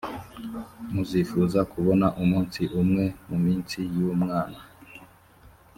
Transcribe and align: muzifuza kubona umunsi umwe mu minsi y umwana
muzifuza 0.93 1.59
kubona 1.71 2.07
umunsi 2.23 2.61
umwe 2.81 3.05
mu 3.27 3.37
minsi 3.45 3.79
y 3.95 3.97
umwana 4.15 4.59